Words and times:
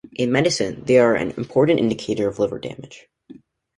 In 0.15 0.31
medicine, 0.31 0.83
they 0.85 0.97
are 0.97 1.13
an 1.13 1.29
important 1.37 1.79
indicator 1.79 2.27
of 2.27 2.39
liver 2.39 2.57
damage. 2.57 3.07